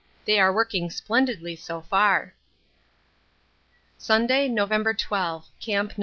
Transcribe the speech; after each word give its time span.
They 0.25 0.39
are 0.39 0.51
working 0.51 0.89
splendidly 0.89 1.55
so 1.55 1.81
far. 1.81 2.33
Sunday, 3.99 4.47
November 4.47 4.95
12. 4.95 5.45
Camp 5.59 5.89
9. 5.91 5.97